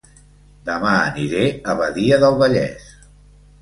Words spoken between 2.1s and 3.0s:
del Vallès